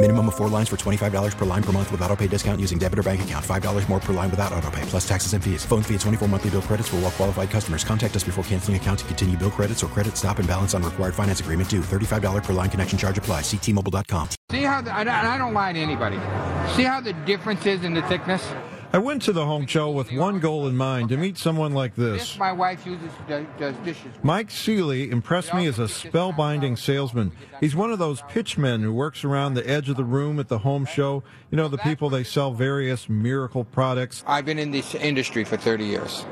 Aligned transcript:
Minimum 0.00 0.28
of 0.28 0.36
four 0.36 0.48
lines 0.48 0.68
for 0.68 0.76
$25 0.76 1.36
per 1.36 1.44
line 1.44 1.62
per 1.62 1.72
month 1.72 1.90
with 1.90 2.00
auto 2.02 2.14
pay 2.14 2.28
discount 2.28 2.60
using 2.60 2.78
debit 2.78 3.00
or 3.00 3.02
bank 3.02 3.22
account. 3.22 3.44
$5 3.44 3.88
more 3.88 3.98
per 3.98 4.12
line 4.12 4.30
without 4.30 4.52
auto 4.52 4.70
pay, 4.70 4.82
plus 4.82 5.06
taxes 5.08 5.32
and 5.32 5.42
fees. 5.42 5.64
Phone 5.64 5.82
fee 5.82 5.96
at 5.96 6.00
24 6.02 6.28
monthly 6.28 6.50
bill 6.50 6.62
credits 6.62 6.88
for 6.88 6.98
all 6.98 7.10
qualified 7.10 7.50
customers. 7.50 7.82
Contact 7.82 8.14
us 8.14 8.22
before 8.22 8.44
canceling 8.44 8.76
account 8.76 9.00
to 9.00 9.04
continue 9.06 9.36
bill 9.36 9.50
credits 9.50 9.82
or 9.82 9.88
credit 9.88 10.16
stop 10.16 10.38
and 10.38 10.46
balance 10.46 10.72
on 10.72 10.84
required 10.84 11.16
finance 11.16 11.40
agreement 11.40 11.68
due. 11.68 11.80
$35 11.80 12.44
per 12.44 12.52
line 12.52 12.70
connection 12.70 12.96
charge 12.96 13.18
apply. 13.18 13.40
Ctmobile.com. 13.40 14.28
See 14.52 14.62
how, 14.62 14.82
the, 14.82 14.94
and 14.94 15.10
I 15.10 15.36
don't 15.36 15.52
lie 15.52 15.72
to 15.72 15.80
anybody. 15.80 16.16
See 16.76 16.84
how 16.84 17.00
the 17.00 17.12
difference 17.26 17.66
is 17.66 17.82
in 17.82 17.92
the 17.92 18.02
thickness? 18.02 18.46
I 18.90 18.96
went 18.96 19.20
to 19.22 19.32
the 19.32 19.44
home 19.44 19.66
show 19.66 19.90
with 19.90 20.10
one 20.12 20.40
goal 20.40 20.66
in 20.66 20.74
mind 20.74 21.10
to 21.10 21.18
meet 21.18 21.36
someone 21.36 21.74
like 21.74 21.94
this. 21.94 22.22
This 22.22 22.38
my 22.38 22.52
wife 22.52 22.86
uses, 22.86 23.10
does, 23.28 23.44
does 23.58 23.76
dishes. 23.84 24.14
Mike 24.22 24.50
Seeley 24.50 25.10
impressed 25.10 25.52
me 25.52 25.66
as 25.66 25.78
a 25.78 25.82
spellbinding 25.82 26.78
salesman. 26.78 27.32
He's 27.60 27.76
one 27.76 27.90
of 27.90 27.98
those 27.98 28.22
pitchmen 28.28 28.82
who 28.82 28.94
works 28.94 29.24
around 29.24 29.54
the 29.54 29.68
edge 29.68 29.90
of 29.90 29.96
the 29.96 30.04
room 30.04 30.40
at 30.40 30.48
the 30.48 30.58
home 30.58 30.86
show. 30.86 31.22
You 31.50 31.56
know, 31.56 31.68
the 31.68 31.76
people 31.78 32.08
they 32.08 32.24
sell 32.24 32.52
various 32.52 33.10
miracle 33.10 33.62
products. 33.62 34.24
I've 34.26 34.46
been 34.46 34.58
in 34.58 34.70
this 34.70 34.94
industry 34.94 35.44
for 35.44 35.58
30 35.58 35.84
years. 35.84 36.24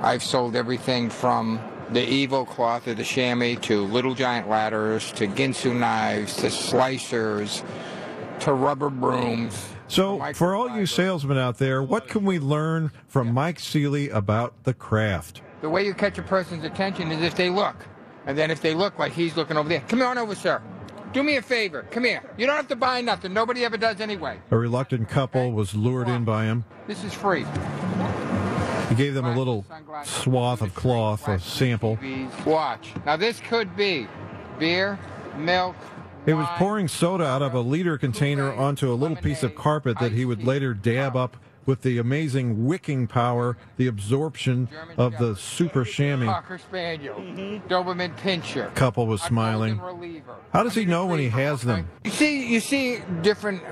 I've 0.00 0.22
sold 0.22 0.54
everything 0.54 1.10
from 1.10 1.60
the 1.90 2.26
Evo 2.26 2.46
cloth 2.46 2.86
or 2.86 2.94
the 2.94 3.04
chamois 3.04 3.56
to 3.62 3.84
Little 3.86 4.14
Giant 4.14 4.48
ladders 4.48 5.10
to 5.12 5.26
Ginsu 5.26 5.76
knives 5.76 6.36
to 6.36 6.46
slicers 6.46 7.64
to 8.44 8.52
rubber 8.52 8.90
brooms. 8.90 9.68
So, 9.88 10.22
for 10.34 10.54
all 10.54 10.68
you 10.68 10.86
salesmen 10.86 11.38
out 11.38 11.58
there, 11.58 11.82
what 11.82 12.08
can 12.08 12.24
we 12.24 12.38
learn 12.38 12.92
from 13.08 13.32
Mike 13.32 13.58
Seeley 13.58 14.10
about 14.10 14.64
the 14.64 14.74
craft? 14.74 15.40
The 15.62 15.70
way 15.70 15.84
you 15.84 15.94
catch 15.94 16.18
a 16.18 16.22
person's 16.22 16.64
attention 16.64 17.10
is 17.10 17.22
if 17.22 17.34
they 17.34 17.48
look. 17.48 17.76
And 18.26 18.36
then 18.36 18.50
if 18.50 18.60
they 18.60 18.74
look 18.74 18.98
like 18.98 19.12
he's 19.12 19.36
looking 19.36 19.56
over 19.56 19.68
there, 19.68 19.82
come 19.88 20.02
on 20.02 20.18
over, 20.18 20.34
sir. 20.34 20.60
Do 21.12 21.22
me 21.22 21.36
a 21.36 21.42
favor. 21.42 21.86
Come 21.90 22.04
here. 22.04 22.22
You 22.36 22.46
don't 22.46 22.56
have 22.56 22.68
to 22.68 22.76
buy 22.76 23.00
nothing. 23.00 23.32
Nobody 23.32 23.64
ever 23.64 23.76
does 23.76 24.00
anyway. 24.00 24.38
A 24.50 24.56
reluctant 24.56 25.08
couple 25.08 25.52
was 25.52 25.74
lured 25.74 26.08
in 26.08 26.24
by 26.24 26.44
him. 26.44 26.64
This 26.86 27.04
is 27.04 27.14
free. 27.14 27.46
He 28.88 28.94
gave 28.94 29.14
them 29.14 29.24
a 29.24 29.36
little 29.36 29.64
swath 30.04 30.60
of 30.60 30.74
cloth, 30.74 31.28
a 31.28 31.38
sample. 31.38 31.98
Watch. 32.44 32.92
Now, 33.06 33.16
this 33.16 33.40
could 33.40 33.74
be 33.76 34.08
beer, 34.58 34.98
milk, 35.38 35.76
He 36.26 36.32
was 36.32 36.48
pouring 36.56 36.88
soda 36.88 37.24
out 37.24 37.42
of 37.42 37.54
a 37.54 37.60
liter 37.60 37.98
container 37.98 38.52
onto 38.52 38.90
a 38.90 38.94
little 38.94 39.16
piece 39.16 39.42
of 39.42 39.54
carpet 39.54 39.98
that 40.00 40.12
he 40.12 40.24
would 40.24 40.44
later 40.44 40.72
dab 40.72 41.16
up 41.16 41.36
with 41.66 41.82
the 41.82 41.98
amazing 41.98 42.66
wicking 42.66 43.06
power, 43.06 43.56
the 43.76 43.86
absorption 43.86 44.68
of 44.96 45.16
the 45.18 45.36
super 45.36 45.84
chamois. 45.84 46.32
Cocker 46.32 46.58
Spaniel, 46.58 47.16
Doberman 47.68 48.16
Pinscher. 48.18 48.74
Couple 48.74 49.06
was 49.06 49.22
smiling. 49.22 49.80
How 50.52 50.62
does 50.62 50.74
he 50.74 50.84
know 50.84 51.06
when 51.06 51.18
he 51.18 51.28
has 51.28 51.62
them? 51.62 51.88
You 52.04 52.10
see, 52.10 52.52
you 52.52 52.60
see 52.60 53.00
different 53.22 53.62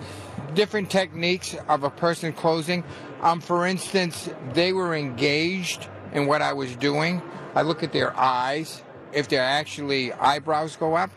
different 0.54 0.90
techniques 0.90 1.56
of 1.68 1.82
a 1.82 1.90
person 1.90 2.32
closing. 2.32 2.84
Um, 3.22 3.40
for 3.40 3.66
instance, 3.66 4.28
they 4.52 4.72
were 4.72 4.94
engaged 4.94 5.86
in 6.12 6.26
what 6.26 6.42
I 6.42 6.52
was 6.52 6.76
doing. 6.76 7.22
I 7.54 7.62
look 7.62 7.82
at 7.82 7.92
their 7.92 8.14
eyes. 8.16 8.82
If 9.12 9.28
their 9.28 9.42
actually 9.42 10.12
eyebrows 10.12 10.76
go 10.76 10.94
up, 10.94 11.10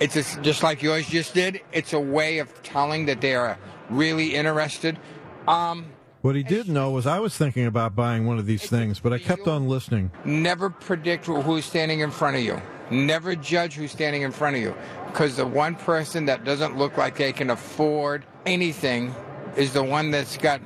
it's 0.00 0.16
a, 0.16 0.40
just 0.40 0.62
like 0.62 0.82
yours 0.82 1.08
just 1.08 1.34
did. 1.34 1.60
It's 1.72 1.92
a 1.92 2.00
way 2.00 2.38
of 2.38 2.62
telling 2.62 3.06
that 3.06 3.20
they 3.20 3.34
are 3.34 3.58
really 3.90 4.34
interested. 4.34 4.98
Um, 5.46 5.86
What 6.22 6.36
he 6.36 6.42
did 6.42 6.68
know 6.68 6.90
was 6.90 7.06
I 7.06 7.18
was 7.18 7.36
thinking 7.36 7.66
about 7.66 7.94
buying 7.94 8.26
one 8.26 8.38
of 8.38 8.46
these 8.46 8.66
things, 8.68 8.98
but 9.00 9.12
I 9.12 9.18
kept 9.18 9.46
on 9.46 9.68
listening. 9.68 10.10
never 10.24 10.70
predict 10.70 11.26
who's 11.26 11.64
standing 11.64 12.00
in 12.00 12.10
front 12.10 12.36
of 12.36 12.42
you. 12.42 12.60
Never 12.90 13.36
judge 13.36 13.74
who's 13.74 13.92
standing 13.92 14.22
in 14.22 14.32
front 14.32 14.56
of 14.56 14.62
you. 14.62 14.74
Because 15.06 15.36
the 15.36 15.46
one 15.46 15.76
person 15.76 16.26
that 16.26 16.44
doesn't 16.44 16.76
look 16.76 16.96
like 16.96 17.16
they 17.16 17.32
can 17.32 17.50
afford 17.50 18.24
anything 18.46 19.14
is 19.56 19.72
the 19.72 19.82
one 19.82 20.10
that's 20.10 20.36
got 20.36 20.60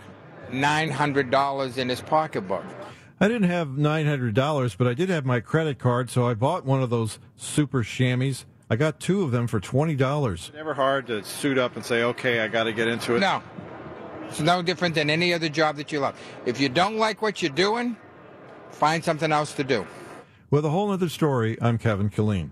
$900 0.51 1.79
in 1.79 1.89
his 1.89 2.01
pocketbook. 2.01 2.65
I 3.21 3.29
didn't 3.29 3.49
have 3.49 3.69
$900, 3.69 4.77
but 4.77 4.87
I 4.87 4.95
did 4.95 5.09
have 5.09 5.25
my 5.25 5.41
credit 5.41 5.79
card, 5.79 6.11
so 6.11 6.27
I 6.27 6.35
bought 6.35 6.65
one 6.65 6.83
of 6.83 6.91
those 6.91 7.19
super 7.37 7.83
chamois. 7.83 8.45
I 8.71 8.77
got 8.77 8.99
two 8.99 9.23
of 9.23 9.31
them 9.31 9.47
for 9.47 9.61
$20. 9.61 10.55
Never 10.55 10.73
hard 10.73 11.07
to 11.09 11.23
suit 11.23 11.59
up 11.59 11.77
and 11.77 11.85
say, 11.85 12.03
okay, 12.03 12.41
I 12.41 12.49
got 12.49 12.65
to 12.65 12.73
get 12.73 12.89
into 12.89 13.17
it. 13.17 13.21
No. 13.21 13.43
It's 14.29 14.41
no 14.41 14.63
different 14.63 14.95
than 14.95 15.11
any 15.11 15.35
other 15.35 15.51
job 15.51 15.77
that 15.77 15.93
you 15.93 16.01
love. 16.01 16.19
If 16.47 16.59
you 16.59 16.69
don't 16.71 16.97
like 16.97 17.21
what 17.21 17.43
you're 17.43 17.53
doing, 17.53 17.97
find 18.71 19.05
something 19.05 19.31
else 19.31 19.53
to 19.55 19.65
do. 19.65 19.87
With 20.51 20.65
a 20.65 20.71
whole 20.71 20.91
other 20.91 21.09
story, 21.09 21.59
I'm 21.61 21.79
Kevin 21.79 22.09
Killeen. 22.09 22.51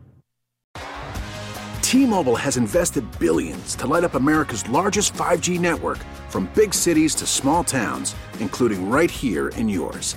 T-Mobile 1.81 2.37
has 2.37 2.57
invested 2.57 3.05
billions 3.19 3.75
to 3.77 3.87
light 3.87 4.05
up 4.05 4.15
America's 4.15 4.69
largest 4.69 5.15
5G 5.15 5.59
network 5.59 5.99
from 6.29 6.49
big 6.55 6.73
cities 6.75 7.15
to 7.17 7.27
small 7.27 7.65
towns, 7.65 8.15
including 8.41 8.91
right 8.91 9.11
here 9.11 9.49
in 9.49 9.69
yours. 9.69 10.17